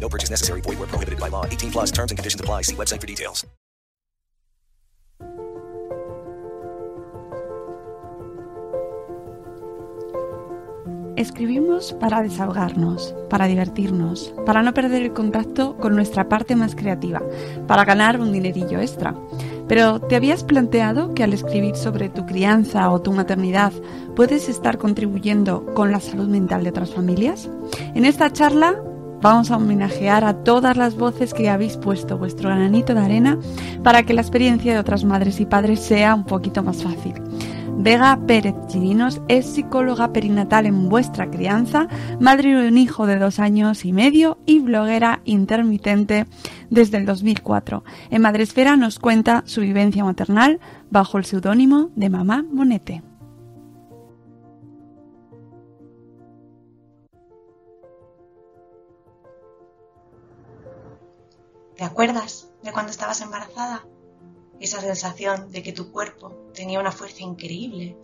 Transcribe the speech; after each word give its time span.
No 0.00 0.08
purchase 0.08 0.30
necessary. 0.30 0.62
Void 0.62 0.78
where 0.78 0.88
prohibited 0.88 1.20
by 1.20 1.28
law. 1.28 1.44
18 1.44 1.70
plus 1.70 1.92
terms 1.92 2.10
and 2.10 2.18
conditions 2.18 2.40
apply. 2.40 2.62
See 2.62 2.74
website 2.74 3.00
for 3.00 3.06
details. 3.06 3.46
Escribimos 11.18 11.94
para 11.94 12.22
desahogarnos, 12.22 13.12
para 13.28 13.46
divertirnos, 13.46 14.32
para 14.46 14.62
no 14.62 14.72
perder 14.72 15.02
el 15.02 15.12
contacto 15.12 15.76
con 15.76 15.96
nuestra 15.96 16.28
parte 16.28 16.54
más 16.54 16.76
creativa, 16.76 17.20
para 17.66 17.84
ganar 17.84 18.20
un 18.20 18.32
dinerillo 18.32 18.78
extra. 18.78 19.16
Pero 19.66 20.00
¿te 20.00 20.14
habías 20.14 20.44
planteado 20.44 21.14
que 21.14 21.24
al 21.24 21.32
escribir 21.32 21.74
sobre 21.74 22.08
tu 22.08 22.24
crianza 22.24 22.88
o 22.90 23.02
tu 23.02 23.10
maternidad 23.10 23.72
puedes 24.14 24.48
estar 24.48 24.78
contribuyendo 24.78 25.66
con 25.74 25.90
la 25.90 25.98
salud 25.98 26.28
mental 26.28 26.62
de 26.62 26.70
otras 26.70 26.94
familias? 26.94 27.50
En 27.96 28.04
esta 28.04 28.32
charla 28.32 28.80
vamos 29.20 29.50
a 29.50 29.56
homenajear 29.56 30.24
a 30.24 30.44
todas 30.44 30.76
las 30.76 30.96
voces 30.96 31.34
que 31.34 31.50
habéis 31.50 31.76
puesto 31.76 32.18
vuestro 32.18 32.50
granito 32.50 32.94
de 32.94 33.00
arena 33.00 33.38
para 33.82 34.02
que 34.02 34.14
la 34.14 34.20
experiencia 34.20 34.72
de 34.72 34.78
otras 34.78 35.04
madres 35.04 35.40
y 35.40 35.46
padres 35.46 35.80
sea 35.80 36.14
un 36.14 36.24
poquito 36.24 36.62
más 36.62 36.82
fácil. 36.82 37.14
Vega 37.80 38.18
Pérez 38.26 38.56
Chirinos 38.66 39.22
es 39.28 39.46
psicóloga 39.46 40.12
perinatal 40.12 40.66
en 40.66 40.88
vuestra 40.88 41.30
crianza, 41.30 41.86
madre 42.18 42.52
de 42.52 42.66
un 42.66 42.76
hijo 42.76 43.06
de 43.06 43.20
dos 43.20 43.38
años 43.38 43.84
y 43.84 43.92
medio 43.92 44.38
y 44.46 44.58
bloguera 44.58 45.20
intermitente 45.24 46.26
desde 46.70 46.96
el 46.96 47.06
2004. 47.06 47.84
En 48.10 48.22
Madresfera 48.22 48.76
nos 48.76 48.98
cuenta 48.98 49.44
su 49.46 49.60
vivencia 49.60 50.04
maternal 50.04 50.58
bajo 50.90 51.18
el 51.18 51.24
seudónimo 51.24 51.90
de 51.94 52.10
Mamá 52.10 52.44
Monete. 52.50 53.07
Acuerdas 61.88 62.48
de 62.62 62.72
cuando 62.72 62.92
estabas 62.92 63.20
embarazada? 63.20 63.84
Esa 64.60 64.80
sensación 64.80 65.50
de 65.50 65.62
que 65.62 65.72
tu 65.72 65.90
cuerpo 65.90 66.30
tenía 66.54 66.80
una 66.80 66.92
fuerza 66.92 67.22
increíble, 67.22 67.96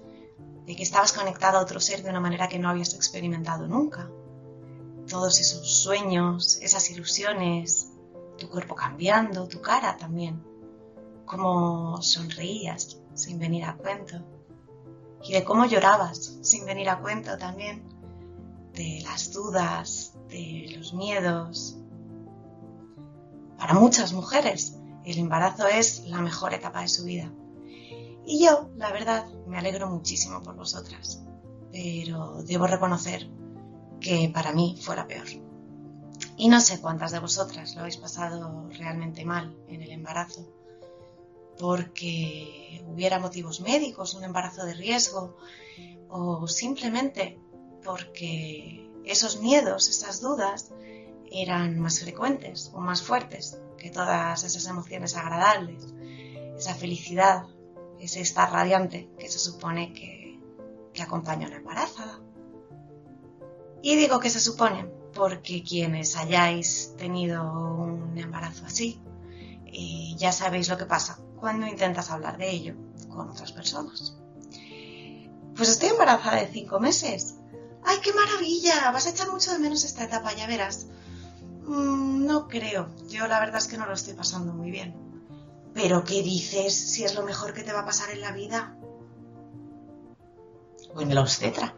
de 0.66 0.76
que 0.76 0.82
estabas 0.82 1.12
conectado 1.12 1.58
a 1.58 1.62
otro 1.62 1.80
ser 1.80 2.02
de 2.02 2.10
una 2.10 2.20
manera 2.20 2.48
que 2.48 2.58
no 2.58 2.68
habías 2.68 2.94
experimentado 2.94 3.66
nunca. 3.66 4.10
Todos 5.08 5.40
esos 5.40 5.82
sueños, 5.82 6.58
esas 6.62 6.90
ilusiones, 6.90 7.90
tu 8.38 8.48
cuerpo 8.48 8.74
cambiando, 8.74 9.48
tu 9.48 9.60
cara 9.60 9.96
también. 9.96 10.42
Cómo 11.26 12.00
sonreías 12.02 13.00
sin 13.14 13.38
venir 13.38 13.64
a 13.64 13.76
cuento. 13.76 14.16
Y 15.22 15.32
de 15.32 15.44
cómo 15.44 15.66
llorabas 15.66 16.38
sin 16.42 16.64
venir 16.66 16.88
a 16.88 17.00
cuento 17.00 17.36
también. 17.38 17.82
De 18.72 19.00
las 19.04 19.32
dudas, 19.32 20.14
de 20.28 20.74
los 20.76 20.94
miedos, 20.94 21.78
para 23.64 23.80
muchas 23.80 24.12
mujeres, 24.12 24.76
el 25.06 25.16
embarazo 25.16 25.66
es 25.66 26.04
la 26.06 26.20
mejor 26.20 26.52
etapa 26.52 26.82
de 26.82 26.88
su 26.88 27.04
vida. 27.04 27.32
Y 28.26 28.44
yo, 28.44 28.68
la 28.76 28.92
verdad, 28.92 29.24
me 29.46 29.56
alegro 29.56 29.88
muchísimo 29.88 30.42
por 30.42 30.54
vosotras, 30.54 31.22
pero 31.72 32.42
debo 32.42 32.66
reconocer 32.66 33.26
que 34.02 34.30
para 34.34 34.52
mí 34.52 34.78
fue 34.82 34.96
la 34.96 35.06
peor. 35.06 35.26
Y 36.36 36.50
no 36.50 36.60
sé 36.60 36.78
cuántas 36.82 37.12
de 37.12 37.20
vosotras 37.20 37.74
lo 37.74 37.80
habéis 37.80 37.96
pasado 37.96 38.68
realmente 38.68 39.24
mal 39.24 39.56
en 39.66 39.80
el 39.80 39.92
embarazo, 39.92 40.46
porque 41.58 42.84
hubiera 42.86 43.18
motivos 43.18 43.62
médicos, 43.62 44.12
un 44.12 44.24
embarazo 44.24 44.66
de 44.66 44.74
riesgo, 44.74 45.38
o 46.10 46.46
simplemente 46.48 47.40
porque 47.82 48.90
esos 49.06 49.40
miedos, 49.40 49.88
esas 49.88 50.20
dudas, 50.20 50.70
eran 51.34 51.78
más 51.78 52.00
frecuentes 52.00 52.70
o 52.74 52.80
más 52.80 53.02
fuertes 53.02 53.58
que 53.78 53.90
todas 53.90 54.44
esas 54.44 54.66
emociones 54.66 55.16
agradables, 55.16 55.94
esa 56.56 56.74
felicidad, 56.74 57.44
ese 57.98 58.20
estar 58.20 58.50
radiante 58.52 59.10
que 59.18 59.28
se 59.28 59.38
supone 59.38 59.92
que, 59.92 60.40
que 60.92 61.02
acompaña 61.02 61.46
a 61.46 61.50
una 61.50 61.58
embarazada. 61.58 62.20
Y 63.82 63.96
digo 63.96 64.20
que 64.20 64.30
se 64.30 64.40
supone 64.40 64.86
porque 65.12 65.62
quienes 65.62 66.16
hayáis 66.16 66.94
tenido 66.96 67.42
un 67.42 68.16
embarazo 68.16 68.64
así, 68.66 69.00
eh, 69.66 70.14
ya 70.16 70.32
sabéis 70.32 70.68
lo 70.68 70.78
que 70.78 70.86
pasa 70.86 71.18
cuando 71.38 71.66
intentas 71.66 72.10
hablar 72.10 72.38
de 72.38 72.50
ello 72.50 72.74
con 73.08 73.28
otras 73.28 73.52
personas. 73.52 74.16
Pues 75.56 75.68
estoy 75.68 75.90
embarazada 75.90 76.36
de 76.36 76.48
cinco 76.48 76.80
meses. 76.80 77.36
¡Ay, 77.84 77.98
qué 78.02 78.12
maravilla! 78.12 78.90
Vas 78.90 79.06
a 79.06 79.10
echar 79.10 79.30
mucho 79.30 79.52
de 79.52 79.58
menos 79.58 79.84
esta 79.84 80.04
etapa, 80.04 80.32
ya 80.34 80.46
verás. 80.46 80.86
Mm, 81.66 82.26
no 82.26 82.48
creo. 82.48 82.88
Yo 83.08 83.26
la 83.26 83.40
verdad 83.40 83.58
es 83.58 83.68
que 83.68 83.78
no 83.78 83.86
lo 83.86 83.94
estoy 83.94 84.14
pasando 84.14 84.52
muy 84.52 84.70
bien. 84.70 84.94
¿Pero 85.72 86.04
qué 86.04 86.22
dices 86.22 86.72
si 86.72 87.04
es 87.04 87.14
lo 87.14 87.22
mejor 87.24 87.52
que 87.52 87.62
te 87.62 87.72
va 87.72 87.80
a 87.80 87.84
pasar 87.84 88.10
en 88.10 88.20
la 88.20 88.32
vida? 88.32 88.76
Me 90.94 91.12
la 91.12 91.22
obstetra. 91.22 91.74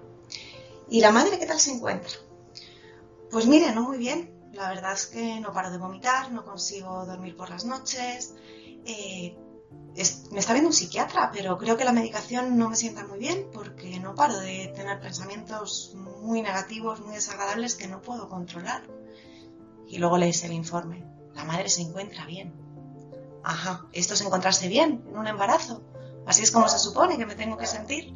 ¿Y 0.91 1.01
la 1.01 1.11
madre 1.11 1.39
qué 1.39 1.47
tal 1.47 1.59
se 1.59 1.73
encuentra? 1.73 2.13
Pues 3.31 3.47
mire, 3.47 3.73
no 3.73 3.83
muy 3.83 3.99
bien. 3.99 4.35
La 4.53 4.69
verdad 4.69 4.93
es 4.93 5.07
que 5.07 5.41
no 5.41 5.53
paro 5.53 5.71
de 5.71 5.79
vomitar, 5.79 6.33
no 6.33 6.45
consigo 6.45 7.05
dormir 7.07 7.37
por 7.37 7.51
las 7.51 7.65
noches. 7.65 8.35
Eh, 8.85 9.37
me 10.31 10.39
está 10.39 10.53
viendo 10.53 10.69
un 10.69 10.75
psiquiatra, 10.75 11.31
pero 11.33 11.57
creo 11.57 11.77
que 11.77 11.85
la 11.85 11.93
medicación 11.93 12.59
no 12.59 12.69
me 12.69 12.77
sienta 12.77 13.07
muy 13.07 13.19
bien 13.19 13.49
porque 13.53 13.99
no 13.99 14.15
paro 14.15 14.39
de 14.39 14.73
tener 14.75 15.01
pensamientos 15.01 15.93
muy 15.95 16.43
negativos, 16.43 17.01
muy 17.01 17.15
desagradables 17.15 17.75
que 17.75 17.89
no 17.89 18.03
puedo 18.03 18.29
controlar. 18.29 18.83
Y 19.87 19.99
luego 19.99 20.19
lees 20.19 20.43
el 20.45 20.53
informe. 20.53 21.05
La 21.35 21.45
madre 21.45 21.69
se 21.69 21.83
encuentra 21.83 22.27
bien. 22.27 22.53
Ajá, 23.45 23.87
esto 23.93 24.15
es 24.15 24.21
encontrarse 24.23 24.69
bien 24.69 25.05
en 25.09 25.17
un 25.17 25.27
embarazo. 25.27 25.83
Así 26.27 26.43
es 26.43 26.51
como 26.51 26.69
se 26.69 26.79
supone 26.79 27.17
que 27.17 27.27
me 27.27 27.37
tengo 27.37 27.57
que 27.57 27.67
sentir. 27.67 28.13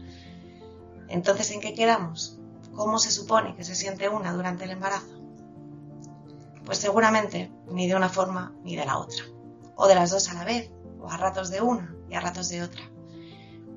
Entonces, 1.08 1.50
¿en 1.52 1.60
qué 1.60 1.74
quedamos? 1.74 2.38
¿Cómo 2.74 2.98
se 2.98 3.10
supone 3.10 3.54
que 3.54 3.64
se 3.64 3.74
siente 3.74 4.08
una 4.08 4.32
durante 4.32 4.64
el 4.64 4.70
embarazo? 4.70 5.20
Pues 6.64 6.78
seguramente 6.78 7.52
ni 7.68 7.86
de 7.86 7.94
una 7.94 8.08
forma 8.08 8.54
ni 8.64 8.74
de 8.74 8.86
la 8.86 8.98
otra. 8.98 9.24
O 9.76 9.86
de 9.86 9.94
las 9.94 10.10
dos 10.10 10.28
a 10.30 10.34
la 10.34 10.44
vez, 10.44 10.70
o 11.00 11.08
a 11.08 11.16
ratos 11.16 11.50
de 11.50 11.60
una 11.60 11.94
y 12.08 12.14
a 12.14 12.20
ratos 12.20 12.48
de 12.48 12.62
otra. 12.62 12.82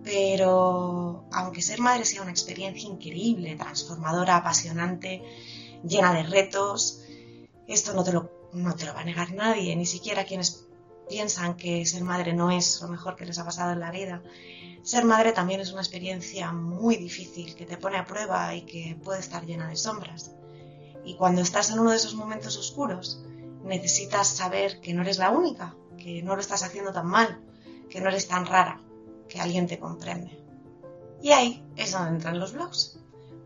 Pero 0.04 1.26
aunque 1.32 1.62
ser 1.62 1.80
madre 1.80 2.06
sea 2.06 2.22
una 2.22 2.32
experiencia 2.32 2.90
increíble, 2.90 3.56
transformadora, 3.56 4.38
apasionante, 4.38 5.24
llena 5.84 6.14
de 6.14 6.24
retos, 6.24 7.03
esto 7.68 7.94
no 7.94 8.04
te, 8.04 8.12
lo, 8.12 8.50
no 8.54 8.76
te 8.76 8.86
lo 8.86 8.94
va 8.94 9.02
a 9.02 9.06
negar 9.06 9.34
nadie, 9.34 9.76
ni 9.76 9.86
siquiera 9.86 10.26
quienes 10.26 10.66
piensan 11.08 11.56
que 11.56 11.86
ser 11.86 12.04
madre 12.04 12.34
no 12.34 12.52
es 12.52 12.82
lo 12.82 12.88
mejor 12.88 13.16
que 13.16 13.26
les 13.26 13.38
ha 13.40 13.46
pasado 13.46 13.72
en 13.74 13.80
la 13.80 13.92
vida. 13.92 14.22
Ser 14.84 15.06
madre 15.06 15.32
también 15.32 15.62
es 15.62 15.72
una 15.72 15.82
experiencia 15.82 16.52
muy 16.52 16.98
difícil 16.98 17.56
que 17.56 17.66
te 17.66 17.78
pone 17.78 17.98
a 17.98 18.06
prueba 18.06 18.54
y 18.56 18.64
que 18.64 18.98
puede 19.02 19.20
estar 19.20 19.46
llena 19.46 19.70
de 19.70 19.76
sombras. 19.76 20.32
Y 21.06 21.16
cuando 21.16 21.42
estás 21.42 21.72
en 21.72 21.80
uno 21.80 21.92
de 21.92 21.98
esos 21.98 22.16
momentos 22.16 22.58
oscuros, 22.58 23.24
necesitas 23.64 24.28
saber 24.28 24.82
que 24.82 24.94
no 24.94 25.02
eres 25.02 25.18
la 25.18 25.30
única, 25.30 25.76
que 25.98 26.22
no 26.22 26.36
lo 26.36 26.42
estás 26.42 26.64
haciendo 26.64 26.92
tan 26.92 27.08
mal, 27.08 27.42
que 27.90 28.02
no 28.02 28.10
eres 28.10 28.28
tan 28.28 28.46
rara, 28.46 28.82
que 29.30 29.40
alguien 29.40 29.68
te 29.68 29.80
comprende. 29.80 30.38
Y 31.22 31.32
ahí 31.32 31.64
es 31.78 31.94
donde 31.94 32.10
entran 32.10 32.40
los 32.40 32.54
blogs 32.54 33.00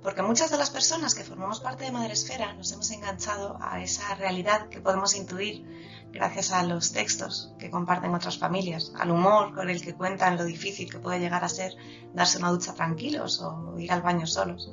porque 0.07 0.21
muchas 0.21 0.49
de 0.49 0.57
las 0.57 0.69
personas 0.69 1.13
que 1.13 1.25
formamos 1.25 1.59
parte 1.59 1.83
de 1.83 1.91
Madresfera 1.91 2.53
nos 2.53 2.71
hemos 2.71 2.89
enganchado 2.91 3.57
a 3.59 3.83
esa 3.83 4.15
realidad 4.15 4.69
que 4.69 4.79
podemos 4.79 5.13
intuir 5.17 5.65
gracias 6.13 6.53
a 6.53 6.63
los 6.63 6.93
textos 6.93 7.53
que 7.59 7.69
comparten 7.69 8.15
otras 8.15 8.37
familias, 8.37 8.93
al 8.97 9.11
humor 9.11 9.53
con 9.53 9.69
el 9.69 9.81
que 9.81 9.95
cuentan 9.95 10.37
lo 10.37 10.45
difícil 10.45 10.89
que 10.89 10.99
puede 10.99 11.19
llegar 11.19 11.43
a 11.43 11.49
ser 11.49 11.73
darse 12.13 12.37
una 12.37 12.51
ducha 12.51 12.73
tranquilos 12.73 13.41
o 13.41 13.77
ir 13.77 13.91
al 13.91 14.01
baño 14.01 14.25
solos. 14.25 14.71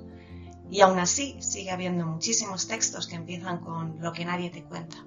Y 0.70 0.82
aún 0.82 1.00
así 1.00 1.37
sigue 1.42 1.72
habiendo 1.72 2.06
muchísimos 2.06 2.69
textos 2.69 3.08
que 3.08 3.16
empiezan 3.16 3.58
con 3.58 4.00
lo 4.00 4.12
que 4.12 4.25
nadie 4.25 4.50
te 4.50 4.62
cuenta. 4.62 5.04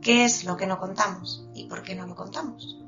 ¿Qué 0.00 0.24
es 0.24 0.44
lo 0.44 0.56
que 0.56 0.66
no 0.66 0.78
contamos 0.78 1.46
y 1.52 1.66
por 1.66 1.82
qué 1.82 1.94
no 1.94 2.06
lo 2.06 2.14
contamos? 2.14 2.82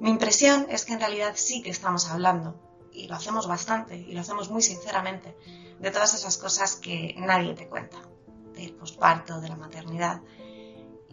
Mi 0.00 0.10
impresión 0.10 0.66
es 0.68 0.84
que 0.84 0.94
en 0.94 0.98
realidad 0.98 1.34
sí 1.36 1.62
que 1.62 1.70
estamos 1.70 2.10
hablando, 2.10 2.65
y 2.96 3.08
lo 3.08 3.14
hacemos 3.14 3.46
bastante, 3.46 3.96
y 3.96 4.12
lo 4.12 4.20
hacemos 4.20 4.50
muy 4.50 4.62
sinceramente, 4.62 5.36
de 5.78 5.90
todas 5.90 6.14
esas 6.14 6.38
cosas 6.38 6.76
que 6.76 7.14
nadie 7.18 7.54
te 7.54 7.68
cuenta, 7.68 7.98
del 8.54 8.72
posparto, 8.74 9.40
de 9.40 9.48
la 9.48 9.56
maternidad. 9.56 10.22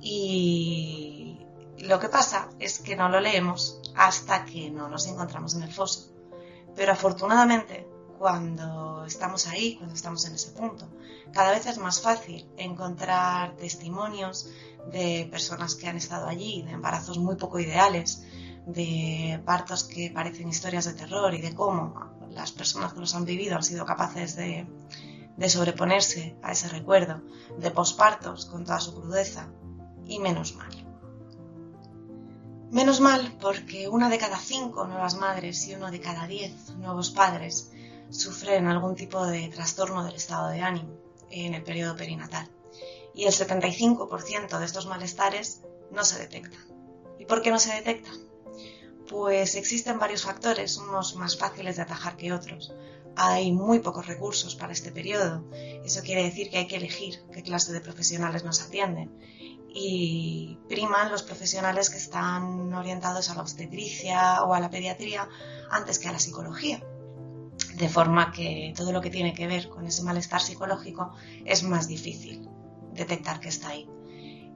Y 0.02 1.40
lo 1.80 2.00
que 2.00 2.10
pasa 2.10 2.50
es 2.60 2.80
que 2.80 2.96
no 2.96 3.10
lo 3.10 3.20
leemos 3.20 3.82
hasta 3.96 4.46
que 4.46 4.72
no 4.72 4.88
nos 4.88 5.08
encontramos 5.08 5.56
en 5.56 5.64
el 5.64 5.74
foso. 5.74 6.14
Pero 6.76 6.94
afortunadamente, 6.94 7.88
cuando 8.18 9.04
estamos 9.06 9.48
ahí, 9.48 9.76
cuando 9.76 9.96
estamos 9.96 10.26
en 10.26 10.36
ese 10.36 10.52
punto, 10.52 10.88
cada 11.34 11.52
vez 11.52 11.66
es 11.66 11.78
más 11.78 12.02
fácil 12.02 12.50
encontrar 12.58 13.56
testimonios 13.58 14.48
de 14.92 15.28
personas 15.30 15.76
que 15.76 15.88
han 15.88 15.98
estado 15.98 16.28
allí, 16.28 16.62
de 16.62 16.72
embarazos 16.72 17.18
muy 17.18 17.36
poco 17.36 17.60
ideales, 17.60 18.24
de 18.66 19.42
partos 19.46 19.84
que 19.84 20.12
parecen 20.12 20.50
historias 20.50 20.86
de 20.86 20.94
terror 20.94 21.34
y 21.34 21.42
de 21.42 21.54
cómo 21.54 22.14
las 22.30 22.52
personas 22.52 22.94
que 22.94 23.00
los 23.00 23.16
han 23.16 23.26
vivido 23.26 23.56
han 23.56 23.64
sido 23.64 23.86
capaces 23.86 24.36
de, 24.36 24.66
sobreponerse 25.48 26.36
a 26.42 26.52
ese 26.52 26.70
recuerdo, 26.70 27.22
de 27.58 27.72
pospartos 27.72 28.46
con 28.46 28.64
toda 28.64 28.80
su 28.80 28.94
crudeza, 28.96 29.50
y 30.06 30.20
menos 30.20 30.56
mal. 30.56 30.72
Menos 32.72 33.00
mal 33.00 33.38
porque 33.40 33.88
una 33.88 34.10
de 34.10 34.18
cada 34.18 34.38
cinco 34.38 34.86
nuevas 34.88 35.16
madres 35.16 35.68
y 35.68 35.76
uno 35.76 35.92
de 35.92 36.00
cada 36.00 36.26
diez 36.28 36.70
nuevos 36.78 37.12
padres 37.12 37.72
sufren 38.10 38.68
algún 38.68 38.96
tipo 38.96 39.26
de 39.26 39.48
trastorno 39.50 40.04
del 40.04 40.16
estado 40.16 40.50
de 40.50 40.62
ánimo 40.62 40.98
en 41.30 41.54
el 41.54 41.64
periodo 41.64 41.96
perinatal. 41.96 42.50
Y 43.14 43.26
el 43.26 43.32
75% 43.32 44.58
de 44.58 44.66
estos 44.66 44.88
malestares 44.88 45.62
no 45.92 46.04
se 46.04 46.20
detectan. 46.20 46.62
¿Y 47.20 47.26
por 47.26 47.42
qué 47.42 47.52
no 47.52 47.60
se 47.60 47.74
detectan? 47.74 48.33
Pues 49.10 49.56
existen 49.56 50.00
varios 50.00 50.24
factores, 50.24 50.78
unos 50.78 51.16
más 51.16 51.38
fáciles 51.38 51.76
de 51.76 51.82
atajar 51.82 52.16
que 52.16 52.32
otros. 52.32 52.74
Hay 53.16 53.52
muy 53.52 53.80
pocos 53.80 54.08
recursos 54.08 54.56
para 54.56 54.72
este 54.72 54.92
periodo. 54.92 55.44
Eso 55.84 56.02
quiere 56.02 56.24
decir 56.24 56.50
que 56.50 56.60
hay 56.60 56.68
que 56.68 56.78
elegir 56.78 57.20
qué 57.32 57.44
clase 57.44 57.74
de 57.74 57.82
profesionales 57.82 58.44
nos 58.44 58.62
atienden. 58.62 59.12
Y 59.76 60.58
priman 60.70 61.12
los 61.12 61.24
profesionales 61.24 61.90
que 61.90 61.98
están 61.98 62.74
orientados 62.74 63.30
a 63.30 63.36
la 63.36 63.42
obstetricia 63.42 64.44
o 64.44 64.54
a 64.54 64.60
la 64.60 64.70
pediatría 64.70 65.28
antes 65.70 66.00
que 66.00 66.08
a 66.08 66.14
la 66.14 66.20
psicología. 66.20 66.82
De 67.76 67.90
forma 67.90 68.32
que 68.32 68.74
todo 68.76 68.92
lo 68.92 69.02
que 69.02 69.10
tiene 69.10 69.34
que 69.34 69.48
ver 69.48 69.68
con 69.68 69.86
ese 69.86 70.04
malestar 70.04 70.42
psicológico 70.42 71.14
es 71.44 71.64
más 71.64 71.88
difícil 71.88 72.48
detectar 72.94 73.40
que 73.40 73.50
está 73.50 73.70
ahí. 73.70 73.90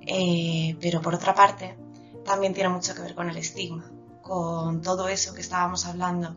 Eh, 0.01 0.77
pero 0.79 1.01
por 1.01 1.15
otra 1.15 1.35
parte, 1.35 1.77
también 2.23 2.53
tiene 2.53 2.69
mucho 2.69 2.95
que 2.95 3.01
ver 3.01 3.15
con 3.15 3.29
el 3.29 3.37
estigma 3.37 3.91
con 4.27 4.81
todo 4.81 5.07
eso 5.07 5.33
que 5.33 5.41
estábamos 5.41 5.85
hablando 5.85 6.35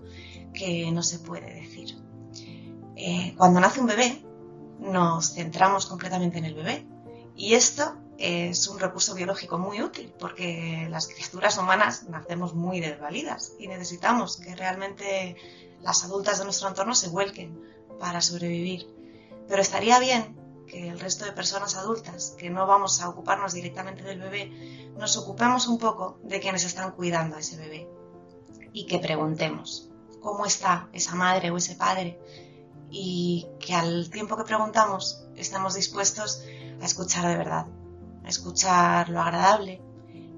que 0.55 0.91
no 0.93 1.03
se 1.03 1.19
puede 1.19 1.53
decir. 1.53 1.97
Eh, 2.97 3.35
cuando 3.37 3.61
nace 3.61 3.81
un 3.81 3.87
bebé, 3.87 4.23
nos 4.79 5.35
centramos 5.35 5.87
completamente 5.87 6.39
en 6.39 6.45
el 6.45 6.55
bebé 6.55 6.87
y 7.37 7.55
esto 7.55 7.97
es 8.19 8.69
un 8.69 8.79
recurso 8.79 9.15
biológico 9.15 9.59
muy 9.59 9.83
útil 9.83 10.13
porque 10.19 10.87
las 10.91 11.09
criaturas 11.09 11.57
humanas 11.59 12.05
nacemos 12.09 12.55
muy 12.55 12.81
desvalidas 12.81 13.53
y 13.59 13.67
necesitamos 13.67 14.37
que 14.37 14.55
realmente 14.55 15.37
las 15.83 16.05
adultas 16.05 16.39
de 16.39 16.45
nuestro 16.45 16.69
entorno 16.69 16.95
se 16.95 17.09
vuelquen 17.09 17.59
para 17.99 18.21
sobrevivir. 18.21 18.87
Pero 19.49 19.63
estaría 19.63 19.99
bien 19.99 20.40
que 20.71 20.89
el 20.89 21.01
resto 21.01 21.25
de 21.25 21.33
personas 21.33 21.75
adultas 21.75 22.37
que 22.39 22.49
no 22.49 22.67
vamos 22.67 23.01
a 23.01 23.09
ocuparnos 23.09 23.53
directamente 23.53 24.05
del 24.05 24.21
bebé 24.21 24.93
nos 24.97 25.17
ocupemos 25.17 25.67
un 25.67 25.79
poco 25.79 26.21
de 26.23 26.39
quienes 26.41 26.65
están 26.65 26.93
cuidando 26.93 27.37
a 27.37 27.41
ese 27.41 27.57
bebé 27.57 27.89
y 28.73 28.87
que 28.87 29.01
preguntemos 29.01 29.91
cómo 30.21 30.47
está 30.47 30.89
esa 30.93 31.15
madre 31.17 31.51
o 31.51 31.57
ese 31.57 31.75
padre 31.75 32.21
y 32.89 33.47
que 33.59 33.75
al 33.75 34.11
tiempo 34.11 34.37
que 34.37 34.45
preguntamos 34.45 35.25
estamos 35.35 35.75
dispuestos 35.75 36.45
a 36.81 36.85
escuchar 36.85 37.27
de 37.27 37.37
verdad, 37.37 37.67
a 38.25 38.29
escuchar 38.29 39.09
lo 39.09 39.21
agradable 39.21 39.83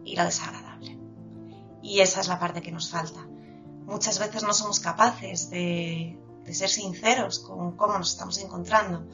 y 0.04 0.16
lo 0.16 0.24
desagradable. 0.24 0.98
Y 1.82 2.00
esa 2.00 2.20
es 2.20 2.28
la 2.28 2.38
parte 2.38 2.62
que 2.62 2.72
nos 2.72 2.90
falta. 2.90 3.26
Muchas 3.84 4.18
veces 4.18 4.42
no 4.44 4.54
somos 4.54 4.80
capaces 4.80 5.50
de, 5.50 6.18
de 6.44 6.54
ser 6.54 6.68
sinceros 6.68 7.40
con 7.40 7.76
cómo 7.76 7.98
nos 7.98 8.12
estamos 8.12 8.38
encontrando 8.38 9.06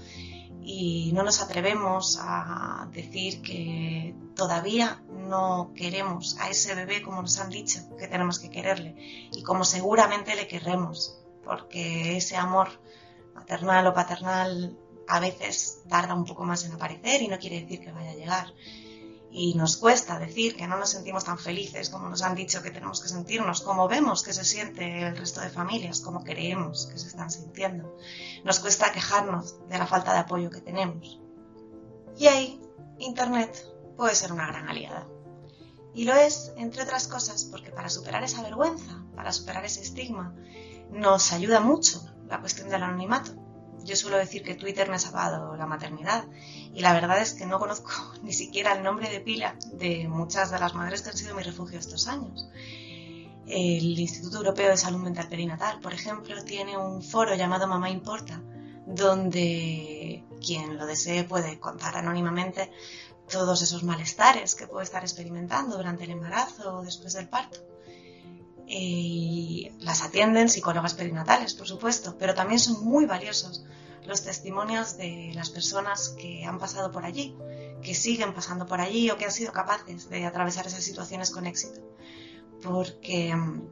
y 0.71 1.13
no 1.15 1.23
nos 1.23 1.41
atrevemos 1.41 2.19
a 2.21 2.91
decir 2.93 3.41
que 3.41 4.15
todavía 4.37 5.03
no 5.09 5.73
queremos 5.75 6.39
a 6.41 6.51
ese 6.51 6.75
bebé 6.75 7.01
como 7.01 7.23
nos 7.23 7.39
han 7.39 7.49
dicho 7.49 7.81
que 7.99 8.07
tenemos 8.07 8.39
que 8.39 8.51
quererle 8.51 8.95
y 9.33 9.43
como 9.43 9.65
seguramente 9.65 10.37
le 10.37 10.47
querremos, 10.47 11.19
porque 11.43 12.19
ese 12.19 12.37
amor 12.37 12.69
maternal 13.35 13.87
o 13.87 13.95
paternal 13.95 14.77
a 15.09 15.21
veces 15.21 15.85
tarda 15.89 16.13
un 16.13 16.27
poco 16.27 16.45
más 16.45 16.67
en 16.67 16.73
aparecer 16.73 17.23
y 17.23 17.29
no 17.29 17.39
quiere 17.39 17.63
decir 17.63 17.81
que 17.81 17.91
vaya 17.91 18.11
a 18.11 18.17
llegar 18.17 18.53
y 19.39 19.55
nos 19.55 19.77
cuesta 19.77 20.19
decir 20.19 20.57
que 20.57 20.67
no 20.67 20.77
nos 20.77 20.91
sentimos 20.91 21.25
tan 21.25 21.39
felices 21.39 21.91
como 21.91 22.09
nos 22.09 22.23
han 22.23 22.35
dicho 22.35 22.61
que 22.61 22.73
tenemos 22.73 23.01
que 23.01 23.09
sentirnos, 23.09 23.61
como 23.61 23.87
vemos 23.87 24.25
que 24.25 24.33
se 24.33 24.45
siente 24.45 25.07
el 25.07 25.17
resto 25.17 25.41
de 25.41 25.49
familias, 25.49 26.01
como 26.01 26.25
creemos 26.25 26.89
que 26.91 26.99
se 26.99 27.07
están 27.07 27.31
sintiendo. 27.31 27.97
Nos 28.45 28.59
cuesta 28.59 28.91
quejarnos 28.91 29.65
de 29.69 29.79
la 29.79 29.87
falta 29.87 30.13
de 30.13 30.19
apoyo 30.19 30.51
que 30.51 30.61
tenemos. 30.61 31.21
Y 32.17 32.27
ahí, 32.27 32.61
Internet 32.99 33.65
puede 33.97 34.17
ser 34.17 34.33
una 34.33 34.49
gran 34.49 34.69
aliada. 34.69 35.07
Y 35.95 36.03
lo 36.03 36.15
es, 36.17 36.53
entre 36.57 36.83
otras 36.83 37.07
cosas, 37.07 37.45
porque 37.45 37.71
para 37.71 37.91
superar 37.91 38.25
esa 38.25 38.43
vergüenza, 38.43 39.05
para 39.15 39.31
superar 39.31 39.65
ese 39.65 39.83
estigma, 39.83 40.35
nos 40.91 41.33
ayuda 41.33 41.61
mucho 41.61 42.03
la 42.27 42.41
cuestión 42.41 42.71
del 42.71 42.83
anonimato. 42.83 43.37
Yo 43.85 43.95
suelo 43.95 44.17
decir 44.17 44.43
que 44.43 44.57
Twitter 44.57 44.89
me 44.89 44.97
ha 44.97 44.99
salvado 44.99 45.55
la 45.55 45.67
maternidad 45.67 46.25
y 46.75 46.81
la 46.81 46.93
verdad 46.93 47.21
es 47.21 47.35
que 47.35 47.47
no 47.47 47.59
conozco 47.59 47.91
ni 48.23 48.33
siquiera 48.33 48.73
el 48.73 48.83
nombre 48.83 49.11
de 49.11 49.21
pila 49.21 49.57
de 49.73 50.09
muchas 50.09 50.51
de 50.51 50.59
las 50.59 50.75
madres 50.75 51.03
que 51.03 51.11
han 51.11 51.17
sido 51.17 51.35
mi 51.35 51.43
refugio 51.43 51.79
estos 51.79 52.09
años. 52.09 52.49
El 53.47 53.99
Instituto 53.99 54.39
Europeo 54.39 54.69
de 54.69 54.77
Salud 54.77 54.99
Mental 54.99 55.29
Perinatal, 55.29 55.81
por 55.81 55.95
ejemplo, 55.95 56.45
tiene 56.45 56.77
un 56.77 57.03
foro 57.03 57.35
llamado 57.35 57.67
Mamá 57.67 57.89
Importa, 57.89 58.43
donde 58.87 60.23
quien 60.45 60.77
lo 60.77 60.85
desee 60.85 61.25
puede 61.25 61.59
contar 61.59 61.97
anónimamente 61.97 62.71
todos 63.31 63.63
esos 63.63 63.83
malestares 63.83 64.55
que 64.55 64.67
puede 64.67 64.85
estar 64.85 65.03
experimentando 65.03 65.77
durante 65.77 66.05
el 66.05 66.11
embarazo 66.11 66.79
o 66.79 66.83
después 66.83 67.15
del 67.15 67.29
parto. 67.29 67.61
Las 69.81 70.03
atienden 70.03 70.51
psicólogas 70.51 70.95
perinatales, 70.95 71.55
por 71.55 71.67
supuesto, 71.67 72.17
pero 72.19 72.35
también 72.35 72.61
son 72.61 72.85
muy 72.85 73.07
valiosos 73.07 73.65
los 74.09 74.23
testimonios 74.23 74.97
de 74.97 75.33
las 75.35 75.51
personas 75.51 76.09
que 76.19 76.47
han 76.47 76.59
pasado 76.59 76.91
por 76.91 77.05
allí, 77.05 77.37
que 77.83 77.95
siguen 77.95 78.33
pasando 78.33 78.65
por 78.65 78.81
allí 78.81 79.11
o 79.11 79.19
que 79.19 79.27
han 79.27 79.31
sido 79.31 79.53
capaces 79.53 80.09
de 80.09 80.25
atravesar 80.25 80.67
esas 80.67 80.83
situaciones 80.83 81.31
con 81.31 81.47
éxito. 81.47 81.83
Porque 82.63 83.37
mm, 83.37 83.69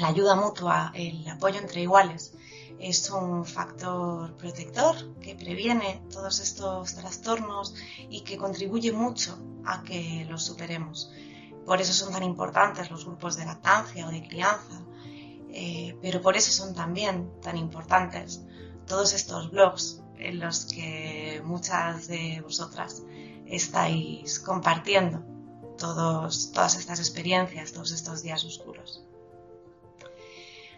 la 0.00 0.08
ayuda 0.08 0.36
mutua, 0.36 0.90
el 0.94 1.28
apoyo 1.28 1.60
entre 1.60 1.82
iguales, 1.82 2.32
es 2.80 3.10
un 3.10 3.44
factor 3.44 4.34
protector 4.38 5.18
que 5.20 5.34
previene 5.34 6.02
todos 6.10 6.40
estos 6.40 6.94
trastornos 6.94 7.74
y 8.08 8.22
que 8.22 8.38
contribuye 8.38 8.90
mucho 8.90 9.38
a 9.66 9.82
que 9.82 10.26
los 10.30 10.44
superemos. 10.44 11.12
Por 11.66 11.82
eso 11.82 11.92
son 11.92 12.10
tan 12.10 12.22
importantes 12.22 12.90
los 12.90 13.04
grupos 13.04 13.36
de 13.36 13.44
lactancia 13.44 14.06
o 14.06 14.10
de 14.10 14.26
crianza, 14.26 14.82
eh, 15.50 15.94
pero 16.00 16.22
por 16.22 16.38
eso 16.38 16.50
son 16.50 16.74
también 16.74 17.30
tan 17.42 17.58
importantes 17.58 18.40
todos 18.86 19.12
estos 19.14 19.50
blogs 19.50 20.02
en 20.18 20.40
los 20.40 20.66
que 20.66 21.42
muchas 21.44 22.06
de 22.06 22.40
vosotras 22.42 23.02
estáis 23.46 24.38
compartiendo 24.40 25.22
todas 25.78 26.52
estas 26.76 26.98
experiencias, 26.98 27.72
todos 27.72 27.92
estos 27.92 28.22
días 28.22 28.44
oscuros. 28.44 29.04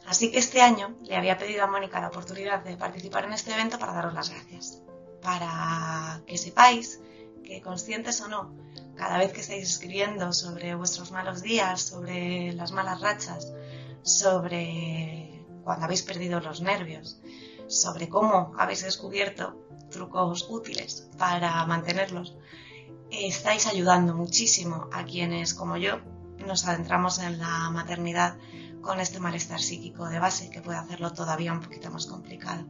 Así 0.06 0.30
que 0.30 0.38
este 0.38 0.62
año 0.62 0.96
le 1.02 1.16
había 1.16 1.36
pedido 1.36 1.64
a 1.64 1.66
Mónica 1.66 2.00
la 2.00 2.08
oportunidad 2.08 2.62
de 2.62 2.76
participar 2.76 3.24
en 3.24 3.32
este 3.32 3.52
evento 3.52 3.78
para 3.78 3.92
daros 3.92 4.14
las 4.14 4.30
gracias, 4.30 4.80
para 5.20 6.22
que 6.26 6.38
sepáis 6.38 7.00
que 7.44 7.60
conscientes 7.60 8.20
o 8.20 8.28
no, 8.28 8.54
cada 8.96 9.18
vez 9.18 9.32
que 9.32 9.40
estáis 9.40 9.68
escribiendo 9.68 10.32
sobre 10.32 10.74
vuestros 10.74 11.10
malos 11.10 11.42
días, 11.42 11.82
sobre 11.82 12.52
las 12.52 12.70
malas 12.72 13.00
rachas, 13.00 13.52
sobre 14.02 15.44
cuando 15.64 15.84
habéis 15.84 16.02
perdido 16.02 16.38
los 16.40 16.60
nervios, 16.60 17.20
sobre 17.68 18.08
cómo 18.08 18.54
habéis 18.58 18.82
descubierto 18.82 19.56
trucos 19.90 20.46
útiles 20.50 21.08
para 21.18 21.64
mantenerlos, 21.66 22.36
estáis 23.10 23.66
ayudando 23.66 24.14
muchísimo 24.14 24.88
a 24.92 25.04
quienes, 25.04 25.54
como 25.54 25.76
yo, 25.76 26.00
nos 26.46 26.66
adentramos 26.66 27.18
en 27.18 27.38
la 27.38 27.70
maternidad 27.70 28.36
con 28.80 29.00
este 29.00 29.20
malestar 29.20 29.60
psíquico 29.60 30.08
de 30.08 30.18
base 30.18 30.50
que 30.50 30.60
puede 30.60 30.78
hacerlo 30.78 31.12
todavía 31.12 31.52
un 31.52 31.60
poquito 31.60 31.90
más 31.90 32.06
complicado. 32.06 32.64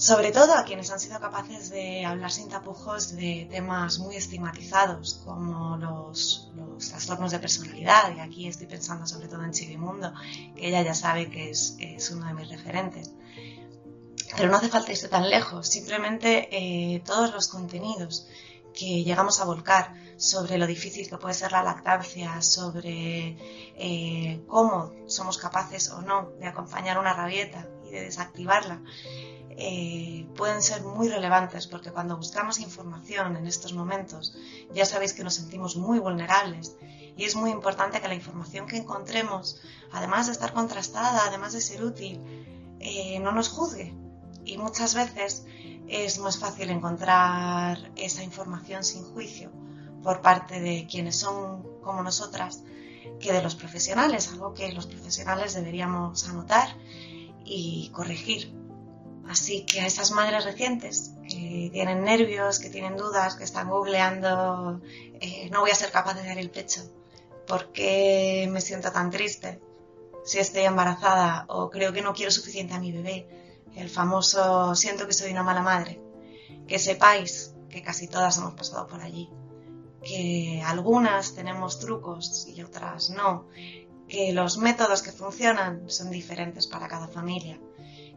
Sobre 0.00 0.32
todo 0.32 0.54
a 0.54 0.64
quienes 0.64 0.90
han 0.90 0.98
sido 0.98 1.20
capaces 1.20 1.68
de 1.68 2.06
hablar 2.06 2.30
sin 2.30 2.48
tapujos 2.48 3.16
de 3.16 3.46
temas 3.50 3.98
muy 3.98 4.16
estigmatizados 4.16 5.20
como 5.26 5.76
los, 5.76 6.50
trastornos 6.88 7.32
de 7.32 7.38
personalidad, 7.38 8.16
y 8.16 8.20
aquí 8.20 8.46
estoy 8.48 8.66
pensando 8.66 9.06
sobre 9.06 9.28
todo 9.28 9.44
en 9.44 9.52
Chivimundo, 9.52 10.14
que 10.56 10.68
ella 10.68 10.80
ya 10.80 10.94
sabe 10.94 11.28
que 11.28 11.50
es, 11.50 11.76
uno 12.14 12.26
de 12.28 12.32
mis 12.32 12.48
referentes. 12.48 13.12
Pero 14.36 14.48
no 14.48 14.56
hace 14.56 14.68
falta 14.68 14.92
irse 14.92 15.08
tan 15.08 15.28
lejos, 15.28 15.66
simplemente 15.66 16.48
eh, 16.50 17.02
todos 17.04 17.32
los 17.32 17.48
contenidos 17.48 18.26
que 18.72 19.02
llegamos 19.02 19.40
a 19.40 19.44
volcar 19.44 19.94
sobre 20.16 20.58
lo 20.58 20.66
difícil 20.66 21.08
que 21.08 21.16
puede 21.16 21.34
ser 21.34 21.52
la 21.52 21.62
lactancia, 21.62 22.40
sobre 22.42 23.36
eh, 23.76 24.42
cómo 24.46 24.92
somos 25.06 25.38
capaces 25.38 25.90
o 25.90 26.02
no 26.02 26.30
de 26.38 26.46
acompañar 26.46 26.98
una 26.98 27.14
rabieta 27.14 27.66
y 27.86 27.90
de 27.90 28.02
desactivarla, 28.02 28.82
eh, 29.50 30.26
pueden 30.36 30.62
ser 30.62 30.82
muy 30.82 31.08
relevantes 31.08 31.66
porque 31.66 31.90
cuando 31.90 32.16
buscamos 32.16 32.60
información 32.60 33.36
en 33.36 33.46
estos 33.46 33.72
momentos 33.72 34.34
ya 34.72 34.86
sabéis 34.86 35.12
que 35.12 35.24
nos 35.24 35.34
sentimos 35.34 35.76
muy 35.76 35.98
vulnerables 35.98 36.76
y 37.16 37.24
es 37.24 37.34
muy 37.34 37.50
importante 37.50 38.00
que 38.00 38.08
la 38.08 38.14
información 38.14 38.66
que 38.66 38.78
encontremos, 38.78 39.60
además 39.92 40.26
de 40.26 40.32
estar 40.32 40.52
contrastada, 40.54 41.26
además 41.26 41.52
de 41.52 41.60
ser 41.60 41.84
útil, 41.84 42.20
eh, 42.78 43.18
no 43.20 43.32
nos 43.32 43.48
juzgue. 43.48 43.92
Y 44.44 44.56
muchas 44.58 44.94
veces 44.94 45.44
es 45.88 46.18
más 46.18 46.38
fácil 46.38 46.70
encontrar 46.70 47.92
esa 47.96 48.22
información 48.22 48.84
sin 48.84 49.04
juicio 49.04 49.50
por 50.02 50.22
parte 50.22 50.60
de 50.60 50.86
quienes 50.90 51.16
son 51.16 51.62
como 51.82 52.02
nosotras 52.02 52.62
que 53.18 53.32
de 53.32 53.42
los 53.42 53.54
profesionales, 53.54 54.30
algo 54.32 54.54
que 54.54 54.72
los 54.72 54.86
profesionales 54.86 55.54
deberíamos 55.54 56.28
anotar 56.28 56.68
y 57.44 57.90
corregir. 57.92 58.54
Así 59.28 59.64
que 59.64 59.80
a 59.80 59.86
esas 59.86 60.10
madres 60.10 60.44
recientes 60.44 61.12
que 61.28 61.70
tienen 61.72 62.02
nervios, 62.02 62.58
que 62.58 62.70
tienen 62.70 62.96
dudas, 62.96 63.36
que 63.36 63.44
están 63.44 63.68
googleando, 63.68 64.80
eh, 65.20 65.48
no 65.52 65.60
voy 65.60 65.70
a 65.70 65.74
ser 65.74 65.92
capaz 65.92 66.14
de 66.14 66.26
dar 66.26 66.38
el 66.38 66.50
pecho, 66.50 66.82
¿por 67.46 67.72
qué 67.72 68.48
me 68.50 68.60
siento 68.60 68.90
tan 68.90 69.10
triste? 69.10 69.60
Si 70.24 70.38
estoy 70.38 70.62
embarazada 70.62 71.44
o 71.48 71.70
creo 71.70 71.92
que 71.92 72.02
no 72.02 72.12
quiero 72.12 72.30
suficiente 72.30 72.74
a 72.74 72.80
mi 72.80 72.92
bebé, 72.92 73.26
el 73.74 73.88
famoso 73.88 74.74
siento 74.74 75.06
que 75.06 75.12
soy 75.12 75.30
una 75.32 75.42
mala 75.42 75.62
madre. 75.62 76.00
Que 76.66 76.78
sepáis 76.78 77.54
que 77.68 77.82
casi 77.82 78.08
todas 78.08 78.36
hemos 78.38 78.54
pasado 78.54 78.86
por 78.86 79.00
allí, 79.00 79.30
que 80.02 80.62
algunas 80.64 81.34
tenemos 81.34 81.78
trucos 81.78 82.46
y 82.48 82.62
otras 82.62 83.10
no, 83.10 83.46
que 84.08 84.32
los 84.32 84.58
métodos 84.58 85.02
que 85.02 85.12
funcionan 85.12 85.88
son 85.88 86.10
diferentes 86.10 86.66
para 86.66 86.88
cada 86.88 87.08
familia, 87.08 87.60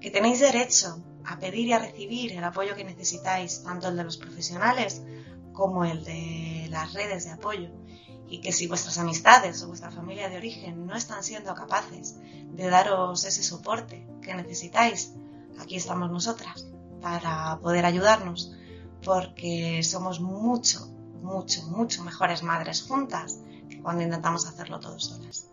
que 0.02 0.12
tenéis 0.12 0.40
derecho 0.40 1.02
a 1.26 1.40
pedir 1.40 1.68
y 1.68 1.74
a 1.74 1.80
recibir 1.80 2.34
el 2.34 2.44
apoyo 2.44 2.76
que 2.76 2.84
necesitáis, 2.84 3.64
tanto 3.64 3.90
el 3.90 3.96
de 3.96 4.04
los 4.04 4.18
profesionales 4.18 5.02
como 5.54 5.86
el 5.86 6.04
de 6.04 6.68
las 6.70 6.94
redes 6.94 7.26
de 7.26 7.32
apoyo, 7.32 7.70
y 8.28 8.42
que 8.42 8.52
si 8.52 8.68
vuestras 8.68 8.98
amistades 8.98 9.62
o 9.62 9.68
vuestra 9.68 9.92
familia 9.92 10.30
de 10.30 10.38
origen 10.38 10.88
no 10.88 10.96
están 10.96 11.24
siendo 11.24 11.54
capaces 11.54 12.16
de 12.52 12.70
daros 12.70 13.24
ese 13.26 13.44
soporte 13.44 14.08
que 14.22 14.34
necesitáis, 14.34 15.14
aquí 15.60 15.76
estamos 15.76 16.12
nosotras 16.12 16.68
para 17.02 17.60
poder 17.62 17.86
ayudarnos, 17.86 18.54
porque 19.04 19.84
somos 19.84 20.20
mucho, 20.20 20.88
mucho, 21.22 21.64
mucho 21.64 22.04
mejores 22.04 22.44
madres 22.44 22.84
juntas 22.84 23.40
que 23.70 23.82
cuando 23.82 24.04
intentamos 24.04 24.48
hacerlo 24.48 24.80
todos 24.80 25.06
solas. 25.06 25.53